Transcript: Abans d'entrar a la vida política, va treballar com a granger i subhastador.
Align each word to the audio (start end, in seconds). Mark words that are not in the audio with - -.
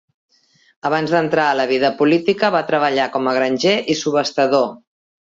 Abans 0.89 1.11
d'entrar 1.15 1.43
a 1.49 1.57
la 1.59 1.67
vida 1.71 1.91
política, 1.99 2.49
va 2.55 2.63
treballar 2.71 3.05
com 3.17 3.29
a 3.33 3.35
granger 3.39 3.75
i 3.93 3.97
subhastador. 4.01 4.67